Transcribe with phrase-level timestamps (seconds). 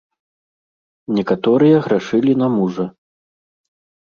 [1.17, 2.85] Некаторыя грашылі на мужа.